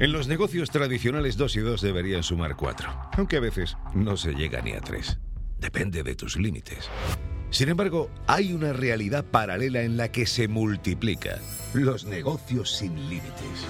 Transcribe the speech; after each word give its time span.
En 0.00 0.12
los 0.12 0.28
negocios 0.28 0.70
tradicionales 0.70 1.36
dos 1.36 1.56
y 1.56 1.60
dos 1.60 1.82
deberían 1.82 2.22
sumar 2.22 2.56
cuatro, 2.56 2.88
aunque 3.18 3.36
a 3.36 3.40
veces 3.40 3.76
no 3.92 4.16
se 4.16 4.32
llega 4.32 4.62
ni 4.62 4.72
a 4.72 4.80
tres. 4.80 5.18
Depende 5.58 6.02
de 6.02 6.14
tus 6.14 6.36
límites. 6.36 6.88
Sin 7.50 7.68
embargo, 7.68 8.10
hay 8.26 8.54
una 8.54 8.72
realidad 8.72 9.26
paralela 9.26 9.82
en 9.82 9.98
la 9.98 10.10
que 10.10 10.24
se 10.24 10.48
multiplica 10.48 11.38
los 11.74 12.06
negocios 12.06 12.74
sin 12.74 12.94
límites. 13.10 13.66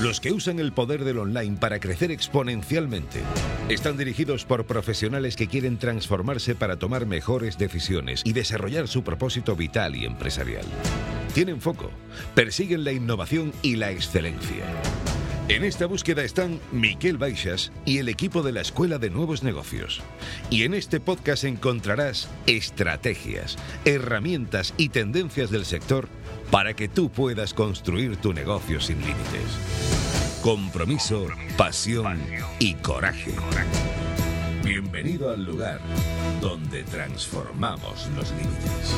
Los 0.00 0.20
que 0.20 0.30
usan 0.30 0.60
el 0.60 0.72
poder 0.72 1.02
del 1.02 1.18
online 1.18 1.56
para 1.56 1.80
crecer 1.80 2.12
exponencialmente 2.12 3.20
están 3.68 3.96
dirigidos 3.96 4.44
por 4.44 4.64
profesionales 4.64 5.34
que 5.34 5.48
quieren 5.48 5.78
transformarse 5.78 6.54
para 6.54 6.76
tomar 6.76 7.04
mejores 7.04 7.58
decisiones 7.58 8.22
y 8.24 8.32
desarrollar 8.32 8.86
su 8.86 9.02
propósito 9.02 9.56
vital 9.56 9.96
y 9.96 10.04
empresarial. 10.04 10.66
Tienen 11.34 11.60
foco, 11.60 11.90
persiguen 12.36 12.84
la 12.84 12.92
innovación 12.92 13.52
y 13.62 13.74
la 13.74 13.90
excelencia. 13.90 14.64
En 15.48 15.62
esta 15.62 15.86
búsqueda 15.86 16.24
están 16.24 16.58
Miquel 16.72 17.18
Baixas 17.18 17.70
y 17.84 17.98
el 17.98 18.08
equipo 18.08 18.42
de 18.42 18.50
la 18.50 18.62
Escuela 18.62 18.98
de 18.98 19.10
Nuevos 19.10 19.44
Negocios. 19.44 20.02
Y 20.50 20.64
en 20.64 20.74
este 20.74 20.98
podcast 20.98 21.44
encontrarás 21.44 22.28
estrategias, 22.48 23.56
herramientas 23.84 24.74
y 24.76 24.88
tendencias 24.88 25.52
del 25.52 25.64
sector 25.64 26.08
para 26.50 26.74
que 26.74 26.88
tú 26.88 27.10
puedas 27.10 27.54
construir 27.54 28.16
tu 28.16 28.32
negocio 28.32 28.80
sin 28.80 28.98
límites. 28.98 30.42
Compromiso, 30.42 31.28
pasión 31.56 32.20
y 32.58 32.74
coraje. 32.74 33.30
Bienvenido 34.64 35.30
al 35.30 35.44
lugar 35.44 35.80
donde 36.40 36.82
transformamos 36.82 38.08
los 38.16 38.32
límites. 38.32 38.96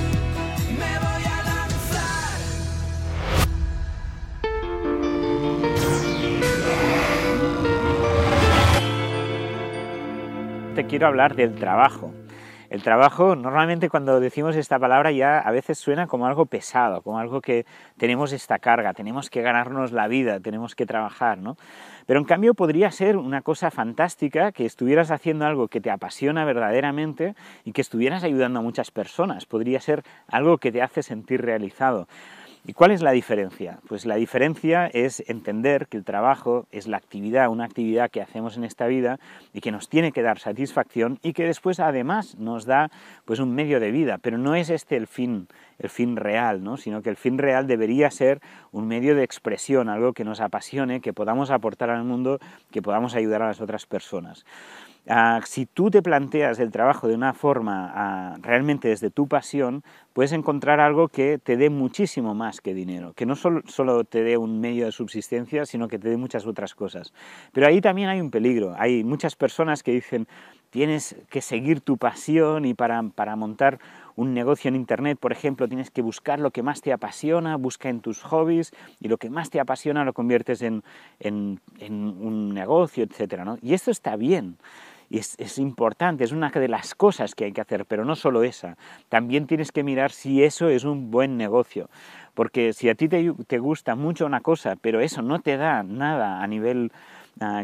Quiero 10.89 11.07
hablar 11.07 11.37
del 11.37 11.55
trabajo. 11.55 12.15
El 12.71 12.83
trabajo, 12.83 13.37
normalmente 13.37 13.91
cuando 13.91 14.21
decimos 14.21 14.57
esta 14.57 14.79
palabra 14.79 15.11
ya 15.11 15.39
a 15.39 15.51
veces 15.51 15.79
suena 15.79 16.07
como 16.07 16.27
algo 16.27 16.47
pesado, 16.47 17.03
como 17.03 17.19
algo 17.19 17.41
que 17.43 17.67
tenemos 17.99 18.33
esta 18.33 18.59
carga, 18.59 18.95
tenemos 18.95 19.29
que 19.29 19.43
ganarnos 19.43 19.93
la 19.93 20.09
vida, 20.09 20.41
tenemos 20.41 20.75
que 20.75 20.87
trabajar, 20.87 21.39
¿no? 21.39 21.57
Pero 22.07 22.21
en 22.21 22.25
cambio 22.25 22.55
podría 22.55 22.91
ser 22.91 23.19
una 23.19 23.43
cosa 23.43 23.71
fantástica 23.71 24.53
que 24.53 24.65
estuvieras 24.65 25.11
haciendo 25.11 25.45
algo 25.47 25.69
que 25.69 25.81
te 25.81 25.91
apasiona 25.91 26.45
verdaderamente 26.47 27.35
y 27.65 27.73
que 27.73 27.83
estuvieras 27.83 28.25
ayudando 28.25 28.61
a 28.61 28.63
muchas 28.63 28.91
personas, 28.91 29.45
podría 29.45 29.81
ser 29.81 30.05
algo 30.27 30.57
que 30.57 30.73
te 30.73 30.81
hace 30.81 31.03
sentir 31.03 31.43
realizado. 31.43 32.07
¿Y 32.67 32.75
cuál 32.75 32.91
es 32.91 33.03
la 33.03 33.13
diferencia? 33.13 33.79
Pues 33.89 34.05
la 34.05 34.17
diferencia 34.17 34.87
es 34.89 35.23
entender 35.29 35.87
que 35.87 35.97
el 35.97 36.05
trabajo 36.05 36.67
es 36.71 36.87
la 36.87 36.97
actividad, 36.97 37.49
una 37.49 37.65
actividad 37.65 38.11
que 38.11 38.21
hacemos 38.21 38.57
en 38.57 38.65
esta 38.65 38.87
vida 38.87 39.19
y 39.55 39.61
que 39.61 39.73
nos 39.73 39.89
tiene 39.89 40.13
que 40.13 40.23
dar 40.23 40.39
satisfacción 40.39 41.19
y 41.23 41.33
que 41.33 41.45
después 41.45 41.81
además 41.81 42.37
nos 42.37 42.67
da 42.67 42.91
pues 43.25 43.41
un 43.41 43.55
medio 43.55 43.81
de 43.81 43.91
vida, 43.91 44.19
pero 44.19 44.39
no 44.39 44.55
es 44.55 44.71
este 44.71 44.97
el 44.97 45.07
fin, 45.07 45.49
el 45.79 45.89
fin 45.89 46.17
real, 46.17 46.63
¿no? 46.63 46.77
sino 46.77 47.01
que 47.01 47.11
el 47.11 47.17
fin 47.17 47.39
real 47.39 47.67
debería 47.67 48.11
ser 48.11 48.41
un 48.73 48.87
medio 48.87 49.15
de 49.15 49.25
expresión, 49.25 49.89
algo 49.89 50.13
que 50.13 50.25
nos 50.25 50.41
apasione, 50.41 51.01
que 51.01 51.13
podamos 51.13 51.51
aportar 51.51 51.91
al 51.91 52.05
mundo, 52.05 52.39
que 52.71 52.83
podamos 52.83 53.15
ayudar 53.15 53.43
a 53.43 53.49
las 53.49 53.61
otras 53.61 53.87
personas. 53.87 54.45
Si 55.47 55.65
tú 55.65 55.91
te 55.91 56.03
planteas 56.03 56.59
el 56.59 56.71
trabajo 56.71 57.09
de 57.09 57.15
una 57.15 57.33
forma 57.33 58.37
realmente 58.43 58.89
desde 58.89 59.11
tu 59.11 59.27
pasión, 59.27 59.83
puedes 60.13 60.33
encontrar 60.33 60.81
algo 60.81 61.09
que 61.09 61.39
te 61.39 61.57
dé 61.57 61.71
muchísimo 61.71 62.35
más 62.35 62.61
que 62.61 62.75
dinero, 62.75 63.15
que 63.15 63.25
no 63.25 63.35
solo, 63.35 64.05
te 64.05 64.23
dé 64.23 64.37
un 64.37 64.61
medio 64.61 64.85
de 64.85 64.93
subsistencia, 64.93 65.65
sino 65.65 65.89
que 65.89 65.99
te 65.99 66.11
dé 66.11 66.17
muchas 66.17 66.47
otras 66.47 66.75
cosas. 66.75 67.13
Pero 67.53 67.67
ahí 67.67 67.81
también 67.81 68.09
hay 68.09 68.21
un 68.21 68.31
peligro. 68.31 68.75
Hay 68.77 69.03
muchas 69.03 69.35
personas 69.35 69.83
que 69.83 69.93
dicen, 69.93 70.29
tienes 70.71 71.17
que 71.31 71.41
seguir 71.41 71.81
tu 71.81 71.97
pasión 71.97 72.65
y 72.65 72.75
para, 72.75 73.03
para 73.15 73.37
montar 73.37 73.79
un 74.19 74.35
negocio 74.35 74.69
en 74.69 74.75
Internet, 74.75 75.17
por 75.21 75.31
ejemplo, 75.31 75.69
tienes 75.69 75.93
que 75.93 76.03
buscar 76.03 76.41
lo 76.41 76.51
que 76.51 76.65
más 76.65 76.81
te 76.81 76.93
apasiona, 76.93 77.57
busca 77.57 77.89
en 77.89 78.01
tus 78.01 78.21
hobbies 78.23 78.73
y 79.01 79.07
lo 79.07 79.17
que 79.17 79.31
más 79.31 79.49
te 79.49 79.61
apasiona 79.61 80.05
lo 80.05 80.13
conviertes 80.13 80.61
en, 80.63 80.83
en, 81.21 81.61
un 81.81 82.53
negocio, 82.53 83.05
etc. 83.05 83.43
Y 83.63 83.75
esto 83.75 83.93
está 83.93 84.17
bien. 84.17 84.57
Y 85.09 85.19
es, 85.19 85.37
es, 85.39 85.59
importante, 85.59 86.25
es 86.25 86.33
una 86.33 86.51
de 86.51 86.69
las 86.69 86.95
cosas 86.97 87.35
que 87.35 87.45
hay 87.45 87.53
que 87.53 87.61
hacer, 87.61 87.87
pero 87.87 88.05
no 88.05 88.17
solo 88.17 88.43
esa. 88.43 88.77
También 89.09 89.47
tienes 89.47 89.71
que 89.71 89.85
mirar 89.85 90.11
si 90.11 90.43
eso 90.43 90.69
es 90.69 90.83
un 90.83 91.13
buen 91.13 91.37
negocio. 91.37 91.89
Porque 92.35 92.73
si 92.73 92.89
a 92.89 92.95
ti 92.95 93.09
te, 93.09 93.33
te 93.47 93.59
gusta 93.59 93.95
mucho 93.95 94.27
una 94.27 94.41
cosa, 94.41 94.75
pero 94.81 95.01
eso 95.01 95.23
no 95.23 95.39
te 95.41 95.57
da 95.57 95.83
nada 95.85 96.43
a 96.43 96.47
nivel 96.49 96.91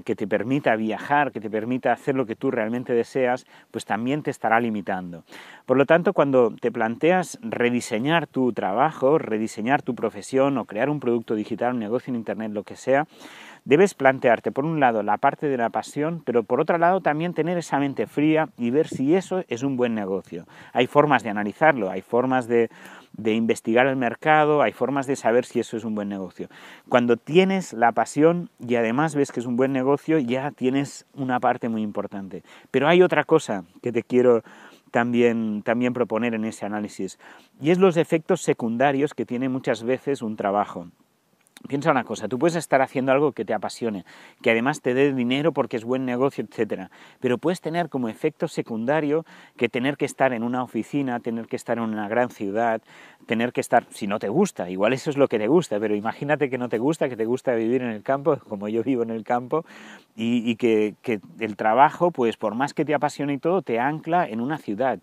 que 0.05 0.15
te 0.15 0.27
permita 0.27 0.77
viajar, 0.77 1.33
que 1.33 1.41
te 1.41 1.51
permita 1.51 1.93
hacer 1.93 2.15
lo 2.15 2.27
que 2.27 2.37
tú 2.37 2.51
realmente 2.51 2.93
deseas, 2.93 3.47
pues 3.71 3.85
también 3.85 4.23
te 4.23 4.31
estará 4.31 4.61
limitando. 4.61 5.25
Por 5.67 5.77
lo 5.77 5.87
tanto, 5.87 6.13
cuando 6.13 6.55
te 6.61 6.71
planteas 6.71 7.39
rediseñar 7.43 8.27
tu 8.27 8.53
trabajo, 8.53 9.19
rediseñar 9.19 9.83
tu 9.83 9.95
profesión 9.95 10.59
o 10.59 10.65
crear 10.65 10.91
un 10.91 11.01
producto 11.01 11.35
digital, 11.35 11.75
un 11.75 11.81
negocio 11.81 12.11
en 12.11 12.17
Internet, 12.17 12.53
lo 12.53 12.63
que 12.63 12.77
sea, 12.77 13.07
debes 13.65 13.95
plantearte, 13.95 14.53
por 14.53 14.65
un 14.65 14.81
lado, 14.81 15.03
la 15.03 15.17
parte 15.17 15.49
de 15.49 15.57
la 15.57 15.71
pasión, 15.71 16.23
pero 16.25 16.43
por 16.43 16.61
otro 16.61 16.79
lado 16.79 17.01
también 17.01 17.35
tener 17.35 17.59
esa 17.59 17.79
mente 17.79 18.07
fría 18.07 18.49
y 18.59 18.71
ver 18.71 18.89
si 18.89 19.15
eso 19.15 19.45
es 19.49 19.63
un 19.63 19.77
buen 19.77 19.95
negocio. 19.95 20.47
Hay 20.73 20.87
formas 20.87 21.23
de 21.23 21.31
analizarlo, 21.31 21.91
hay 21.91 22.03
formas 22.03 22.47
de, 22.47 22.71
de 23.17 23.35
investigar 23.35 23.87
el 23.87 23.97
mercado, 23.97 24.63
hay 24.63 24.73
formas 24.73 25.07
de 25.07 25.17
saber 25.17 25.45
si 25.45 25.61
eso 25.61 25.77
es 25.77 25.85
un 25.85 25.95
buen 25.95 26.09
negocio. 26.09 26.49
Cuando 26.89 27.17
tienes 27.17 27.73
la 27.73 27.93
pasión 27.93 28.51
y 28.59 28.75
además 28.75 29.15
ves 29.15 29.33
que 29.33 29.41
es 29.41 29.47
un 29.47 29.57
buen 29.57 29.73
negocio, 29.73 30.19
ya 30.19 30.51
tienes 30.51 31.07
una 31.15 31.41
parte 31.41 31.69
muy 31.69 31.83
importante. 31.83 32.43
Pero 32.71 32.89
hay 32.89 33.03
otra 33.03 33.25
cosa 33.25 33.65
que 33.83 33.93
te 33.93 34.03
quiero 34.03 34.43
también, 34.91 35.63
también 35.63 35.93
proponer 35.93 36.35
en 36.35 36.45
ese 36.45 36.67
análisis, 36.67 37.19
y 37.61 37.71
es 37.71 37.79
los 37.79 37.97
efectos 37.97 38.43
secundarios 38.43 39.13
que 39.13 39.27
tiene 39.27 39.49
muchas 39.49 39.83
veces 39.83 40.23
un 40.23 40.37
trabajo. 40.37 40.87
Piensa 41.67 41.91
una 41.91 42.05
cosa, 42.05 42.29
tú 42.29 42.39
puedes 42.39 42.57
estar 42.57 42.83
haciendo 42.83 43.11
algo 43.11 43.33
que 43.33 43.47
te 43.47 43.55
apasione, 43.55 44.05
que 44.43 44.51
además 44.51 44.83
te 44.83 44.93
dé 44.93 45.15
dinero 45.15 45.53
porque 45.53 45.79
es 45.79 45.85
buen 45.85 46.05
negocio, 46.05 46.45
etcétera, 46.45 46.91
pero 47.21 47.39
puedes 47.39 47.63
tener 47.63 47.89
como 47.89 48.11
efecto 48.11 48.49
secundario 48.49 49.25
que 49.57 49.71
tener 49.71 49.97
que 49.97 50.05
estar 50.05 50.35
en 50.35 50.43
una 50.43 50.63
oficina, 50.63 51.21
tener 51.21 51.47
que 51.47 51.57
estar 51.57 51.79
en 51.79 51.85
una 51.85 52.07
gran 52.07 52.29
ciudad, 52.29 52.83
tener 53.27 53.55
que 53.55 53.63
estar, 53.63 53.87
si 53.89 54.07
no 54.07 54.19
te 54.19 54.29
gusta, 54.29 54.69
igual 54.69 54.93
eso 54.93 55.09
es 55.09 55.17
lo 55.17 55.27
que 55.27 55.39
te 55.39 55.47
gusta, 55.47 55.81
pero 55.81 55.95
imagínate 55.95 56.51
que 56.51 56.59
no 56.59 56.69
te 56.69 56.77
gusta, 56.77 57.09
que 57.09 57.17
te 57.17 57.25
gusta 57.25 57.55
vivir 57.55 57.81
en 57.81 57.93
el 57.93 58.03
campo, 58.03 58.37
como 58.49 58.69
yo 58.69 58.83
vivo 58.83 59.03
en 59.03 59.11
el 59.11 59.25
campo, 59.25 59.65
y, 60.15 60.57
que, 60.57 60.95
que 61.01 61.21
el 61.41 61.57
trabajo, 61.57 62.11
pues 62.11 62.37
por 62.37 62.55
más 62.55 62.75
que 62.75 62.85
te 62.85 62.95
apasione 62.95 63.33
y 63.33 63.39
todo, 63.39 63.63
te 63.63 63.81
ancla 63.81 64.29
en 64.29 64.41
una 64.41 64.59
ciudad 64.59 64.99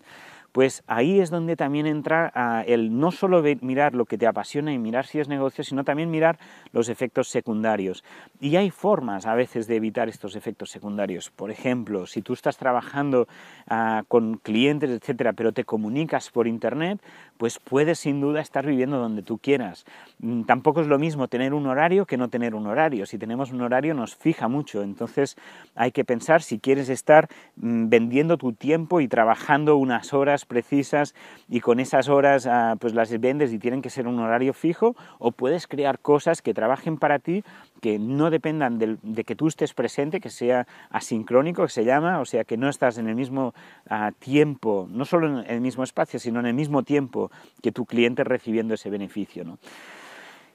pues 0.52 0.84
ahí 0.86 1.20
es 1.20 1.30
donde 1.30 1.56
también 1.56 1.86
entra 1.86 2.32
uh, 2.36 2.70
el 2.70 2.98
no 2.98 3.10
solo 3.10 3.42
mirar 3.62 3.94
lo 3.94 4.04
que 4.04 4.18
te 4.18 4.26
apasiona 4.26 4.72
y 4.72 4.78
mirar 4.78 5.06
si 5.06 5.18
es 5.18 5.28
negocio, 5.28 5.64
sino 5.64 5.82
también 5.82 6.10
mirar 6.10 6.38
los 6.72 6.88
efectos 6.88 7.28
secundarios. 7.28 8.04
Y 8.40 8.56
hay 8.56 8.70
formas 8.70 9.26
a 9.26 9.34
veces 9.34 9.66
de 9.66 9.76
evitar 9.76 10.08
estos 10.08 10.36
efectos 10.36 10.70
secundarios. 10.70 11.30
Por 11.30 11.50
ejemplo, 11.50 12.06
si 12.06 12.22
tú 12.22 12.34
estás 12.34 12.58
trabajando 12.58 13.26
uh, 13.70 14.04
con 14.08 14.36
clientes, 14.36 14.90
etcétera, 14.90 15.32
pero 15.32 15.52
te 15.52 15.64
comunicas 15.64 16.30
por 16.30 16.46
internet, 16.46 17.00
pues 17.38 17.58
puedes 17.58 17.98
sin 17.98 18.20
duda 18.20 18.40
estar 18.40 18.66
viviendo 18.66 18.98
donde 18.98 19.22
tú 19.22 19.38
quieras. 19.38 19.84
Mm, 20.18 20.42
tampoco 20.42 20.82
es 20.82 20.86
lo 20.86 20.98
mismo 20.98 21.28
tener 21.28 21.54
un 21.54 21.66
horario 21.66 22.06
que 22.06 22.16
no 22.16 22.28
tener 22.28 22.54
un 22.54 22.66
horario. 22.66 23.06
Si 23.06 23.18
tenemos 23.18 23.52
un 23.52 23.62
horario 23.62 23.94
nos 23.94 24.14
fija 24.14 24.48
mucho, 24.48 24.82
entonces 24.82 25.36
hay 25.74 25.92
que 25.92 26.04
pensar 26.04 26.42
si 26.42 26.58
quieres 26.58 26.88
estar 26.88 27.28
mm, 27.56 27.88
vendiendo 27.88 28.36
tu 28.36 28.52
tiempo 28.52 29.00
y 29.00 29.08
trabajando 29.08 29.76
unas 29.76 30.12
horas 30.12 30.41
precisas 30.44 31.14
y 31.48 31.60
con 31.60 31.80
esas 31.80 32.08
horas 32.08 32.46
uh, 32.46 32.76
pues 32.78 32.94
las 32.94 33.18
vendes 33.20 33.52
y 33.52 33.58
tienen 33.58 33.82
que 33.82 33.90
ser 33.90 34.06
un 34.06 34.18
horario 34.18 34.52
fijo 34.52 34.96
o 35.18 35.32
puedes 35.32 35.66
crear 35.66 35.98
cosas 35.98 36.42
que 36.42 36.54
trabajen 36.54 36.96
para 36.96 37.18
ti 37.18 37.44
que 37.80 37.98
no 37.98 38.30
dependan 38.30 38.78
de, 38.78 38.96
de, 39.02 39.24
que 39.24 39.34
tú 39.34 39.48
estés 39.48 39.74
presente, 39.74 40.20
que 40.20 40.30
sea 40.30 40.68
asincrónico, 40.90 41.62
que 41.62 41.68
se 41.68 41.84
llama, 41.84 42.20
o 42.20 42.24
sea, 42.24 42.44
que 42.44 42.56
no 42.56 42.68
estás 42.68 42.96
en 42.98 43.08
el 43.08 43.16
mismo 43.16 43.54
uh, 43.90 44.12
tiempo, 44.20 44.88
no 44.90 45.04
solo 45.04 45.40
en 45.40 45.50
el 45.50 45.60
mismo 45.60 45.82
espacio, 45.82 46.20
sino 46.20 46.38
en 46.38 46.46
el 46.46 46.54
mismo 46.54 46.84
tiempo 46.84 47.30
que 47.60 47.72
tu 47.72 47.84
cliente 47.84 48.22
recibiendo 48.22 48.74
ese 48.74 48.88
beneficio. 48.88 49.44
¿no? 49.44 49.58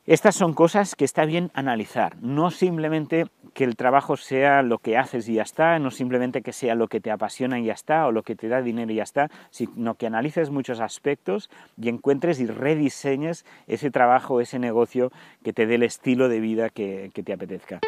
Estas 0.08 0.36
son 0.36 0.54
cosas 0.54 0.96
que 0.96 1.04
está 1.04 1.26
bien 1.26 1.52
analizar, 1.54 2.16
no 2.22 2.50
simplemente 2.50 3.26
que 3.54 3.66
el 3.66 3.76
trabajo 3.76 4.16
sea 4.16 4.62
lo 4.62 4.78
que 4.78 4.96
haces 4.96 5.28
y 5.28 5.34
ya 5.34 5.42
está, 5.42 5.80
no 5.80 5.92
simplemente 5.92 6.42
que 6.42 6.54
sea 6.54 6.76
lo 6.76 6.88
que 6.88 7.02
te 7.02 7.12
apasiona 7.12 7.60
y 7.60 7.66
ya 7.66 7.74
está, 7.74 8.08
o 8.08 8.14
lo 8.14 8.24
que 8.24 8.34
te 8.34 8.48
da 8.48 8.62
dinero 8.62 8.90
y 8.94 8.96
ya 8.96 9.04
está, 9.04 9.30
sino 9.50 9.96
que 9.96 10.08
analices 10.08 10.50
muchos 10.50 10.80
aspectos 10.80 11.50
y 11.76 11.90
encuentres 11.90 12.40
y 12.40 12.46
rediseñes 12.46 13.46
ese 13.68 13.92
trabajo, 13.92 14.40
ese 14.40 14.60
negocio 14.60 15.12
que 15.44 15.52
te 15.52 15.68
dé 15.68 15.76
el 15.76 15.84
estilo 15.84 16.30
de 16.30 16.40
vida 16.40 16.70
que, 16.70 17.12
que 17.14 17.24
te 17.24 17.34
apetezca. 17.34 17.82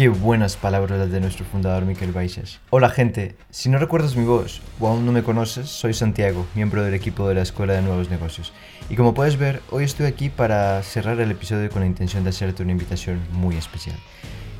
Qué 0.00 0.08
buenas 0.08 0.56
palabras 0.56 0.98
las 0.98 1.10
de 1.10 1.20
nuestro 1.20 1.44
fundador 1.44 1.84
Miquel 1.84 2.10
Baixas. 2.10 2.58
Hola 2.70 2.88
gente, 2.88 3.36
si 3.50 3.68
no 3.68 3.76
recuerdas 3.76 4.16
mi 4.16 4.24
voz 4.24 4.62
o 4.80 4.88
aún 4.88 5.04
no 5.04 5.12
me 5.12 5.22
conoces, 5.22 5.68
soy 5.68 5.92
Santiago, 5.92 6.46
miembro 6.54 6.82
del 6.82 6.94
equipo 6.94 7.28
de 7.28 7.34
la 7.34 7.42
Escuela 7.42 7.74
de 7.74 7.82
Nuevos 7.82 8.08
Negocios. 8.08 8.54
Y 8.88 8.96
como 8.96 9.12
puedes 9.12 9.36
ver, 9.36 9.60
hoy 9.68 9.84
estoy 9.84 10.06
aquí 10.06 10.30
para 10.30 10.82
cerrar 10.82 11.20
el 11.20 11.30
episodio 11.30 11.68
con 11.68 11.82
la 11.82 11.86
intención 11.86 12.24
de 12.24 12.30
hacerte 12.30 12.62
una 12.62 12.72
invitación 12.72 13.20
muy 13.32 13.58
especial. 13.58 13.98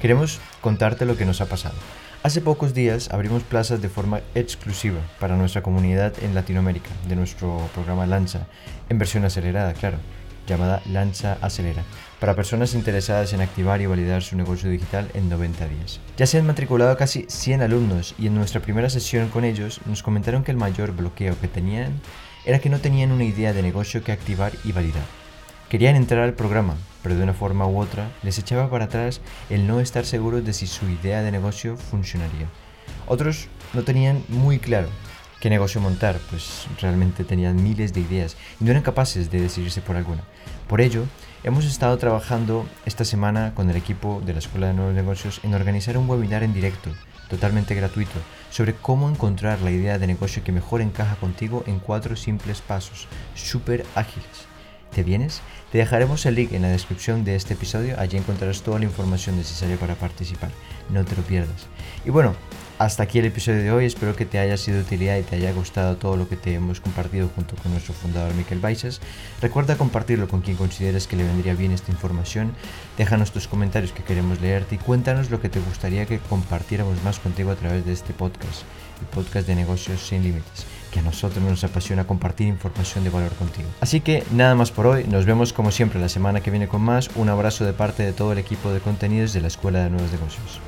Queremos 0.03 0.41
contarte 0.61 1.07
lo 1.07 1.17
que 1.17 1.25
nos 1.25 1.41
ha 1.41 1.47
pasado. 1.47 1.77
Hace 2.23 2.43
pocos 2.43 2.75
días 2.75 3.09
abrimos 3.11 3.43
plazas 3.43 3.81
de 3.81 3.89
forma 3.89 4.21
exclusiva 4.35 5.01
para 5.21 5.39
nuestra 5.39 5.63
comunidad 5.63 6.13
en 6.23 6.35
Latinoamérica, 6.35 6.91
de 7.09 7.17
nuestro 7.17 7.67
programa 7.73 8.05
Lanza, 8.05 8.47
en 8.91 8.99
versión 8.99 9.25
acelerada, 9.25 9.73
claro, 9.73 9.97
llamada 10.47 10.83
Lanza 10.85 11.39
Acelera, 11.41 11.83
para 12.21 12.37
personas 12.37 12.75
interesadas 12.75 13.33
en 13.33 13.41
activar 13.41 13.81
y 13.81 13.87
validar 13.87 14.23
su 14.23 14.37
negocio 14.37 14.71
digital 14.71 15.11
en 15.15 15.31
90 15.31 15.67
días. 15.69 16.01
Ya 16.19 16.27
se 16.27 16.39
han 16.39 16.47
matriculado 16.47 16.97
casi 16.97 17.25
100 17.29 17.63
alumnos 17.63 18.15
y 18.19 18.27
en 18.27 18.35
nuestra 18.35 18.61
primera 18.61 18.91
sesión 18.91 19.31
con 19.31 19.45
ellos 19.45 19.81
nos 19.87 20.03
comentaron 20.03 20.45
que 20.45 20.51
el 20.51 20.59
mayor 20.59 20.93
bloqueo 20.93 21.41
que 21.41 21.49
tenían 21.49 22.01
era 22.45 22.59
que 22.59 22.69
no 22.69 22.79
tenían 22.79 23.11
una 23.11 23.25
idea 23.25 23.53
de 23.53 23.63
negocio 23.63 24.05
que 24.05 24.13
activar 24.13 24.53
y 24.65 24.73
validar. 24.73 25.05
Querían 25.71 25.97
entrar 25.97 26.23
al 26.23 26.35
programa, 26.35 26.77
pero 27.03 27.17
de 27.17 27.23
una 27.23 27.33
forma 27.33 27.67
u 27.67 27.79
otra 27.79 28.11
les 28.23 28.39
echaba 28.39 28.69
para 28.69 28.85
atrás 28.85 29.23
el 29.49 29.67
no 29.67 29.81
estar 29.81 30.05
seguros 30.05 30.45
de 30.45 30.53
si 30.53 30.67
su 30.67 30.89
idea 30.89 31.23
de 31.23 31.33
negocio 31.33 31.77
funcionaría. 31.77 32.49
Otros 33.07 33.49
no 33.73 33.83
tenían 33.83 34.23
muy 34.29 34.59
claro 34.59 34.89
qué 35.41 35.49
negocio 35.49 35.81
montar, 35.81 36.19
pues 36.29 36.67
realmente 36.81 37.25
tenían 37.25 37.63
miles 37.63 37.95
de 37.95 38.01
ideas 38.01 38.37
y 38.61 38.65
no 38.65 38.71
eran 38.71 38.83
capaces 38.83 39.31
de 39.31 39.41
decidirse 39.41 39.81
por 39.81 39.97
alguna. 39.97 40.23
Por 40.69 40.83
ello, 40.83 41.05
hemos 41.43 41.65
estado 41.65 41.97
trabajando 41.97 42.67
esta 42.85 43.07
semana 43.07 43.55
con 43.55 43.71
el 43.71 43.77
equipo 43.77 44.23
de 44.25 44.35
la 44.35 44.39
Escuela 44.39 44.69
de 44.69 44.75
Nuevos 44.75 44.95
Negocios 44.95 45.41
en 45.43 45.55
organizar 45.55 45.97
un 45.97 46.09
webinar 46.09 46.43
en 46.43 46.53
directo, 46.53 46.91
totalmente 47.31 47.75
gratuito, 47.75 48.21
sobre 48.51 48.75
cómo 48.75 49.09
encontrar 49.09 49.61
la 49.63 49.71
idea 49.71 49.99
de 49.99 50.07
negocio 50.07 50.45
que 50.45 50.53
mejor 50.53 50.83
encaja 50.83 51.17
contigo 51.17 51.65
en 51.67 51.79
cuatro 51.79 52.17
simples 52.17 52.61
pasos, 52.61 53.09
súper 53.35 53.87
ágiles. 53.95 54.51
¿Te 54.93 55.05
vienes? 55.05 55.41
Te 55.73 55.79
dejaremos 55.79 56.27
el 56.27 56.35
link 56.35 56.53
en 56.53 56.63
la 56.63 56.69
descripción 56.69 57.25
de 57.25 57.37
este 57.37 57.55
episodio, 57.55 57.99
allí 57.99 58.19
encontrarás 58.19 58.63
toda 58.63 58.79
la 58.79 58.85
información 58.85 59.37
necesaria 59.37 59.77
para 59.77 59.95
participar. 59.95 60.51
No 60.91 61.05
te 61.05 61.17
lo 61.17 61.23
pierdas. 61.23 61.69
Y 62.05 62.11
bueno, 62.11 62.35
hasta 62.81 63.03
aquí 63.03 63.19
el 63.19 63.27
episodio 63.27 63.63
de 63.63 63.71
hoy, 63.71 63.85
espero 63.85 64.17
que 64.17 64.25
te 64.25 64.39
haya 64.39 64.57
sido 64.57 64.81
utilidad 64.81 65.19
y 65.19 65.23
te 65.23 65.37
haya 65.37 65.53
gustado 65.53 65.99
todo 65.99 66.17
lo 66.17 66.31
que 66.31 66.37
te 66.37 66.55
hemos 66.55 66.81
compartido 66.81 67.29
junto 67.35 67.55
con 67.57 67.73
nuestro 67.73 67.93
fundador 67.93 68.33
Miquel 68.33 68.59
Baixas. 68.59 69.03
Recuerda 69.43 69.77
compartirlo 69.77 70.29
con 70.29 70.41
quien 70.41 70.57
consideres 70.57 71.07
que 71.07 71.17
le 71.17 71.25
vendría 71.25 71.53
bien 71.53 71.73
esta 71.73 71.93
información. 71.93 72.55
Déjanos 72.97 73.33
tus 73.33 73.49
comentarios 73.49 73.93
que 73.93 74.03
queremos 74.03 74.41
leerte 74.41 74.77
y 74.77 74.79
cuéntanos 74.79 75.31
lo 75.31 75.43
que 75.43 75.51
te 75.51 75.61
gustaría 75.61 76.07
que 76.07 76.21
compartiéramos 76.21 77.05
más 77.05 77.19
contigo 77.19 77.51
a 77.51 77.57
través 77.57 77.85
de 77.85 77.93
este 77.93 78.15
podcast, 78.15 78.63
el 79.03 79.07
podcast 79.09 79.47
de 79.47 79.57
negocios 79.57 80.01
sin 80.01 80.23
límites 80.23 80.65
que 80.91 81.01
a 81.01 81.03
nosotros 81.03 81.45
nos 81.45 81.63
apasiona 81.63 82.07
compartir 82.07 82.49
información 82.49 83.05
de 83.05 83.11
valor 83.11 83.33
contigo. 83.33 83.69
Así 83.81 84.01
que 84.01 84.25
nada 84.33 84.55
más 84.55 84.71
por 84.71 84.87
hoy, 84.87 85.05
nos 85.05 85.27
vemos 85.27 85.53
como 85.53 85.71
siempre 85.71 86.01
la 86.01 86.09
semana 86.09 86.41
que 86.41 86.51
viene 86.51 86.67
con 86.67 86.81
más. 86.81 87.11
Un 87.15 87.29
abrazo 87.29 87.67
de 87.67 87.75
parte 87.75 88.05
de 88.05 88.15
todo 88.15 88.33
el 88.33 88.39
equipo 88.39 88.73
de 88.73 88.81
contenidos 88.81 89.35
de 89.35 89.43
la 89.43 89.49
Escuela 89.49 89.85
de 89.85 89.91
Nuevos 89.91 90.11
Negocios. 90.11 90.61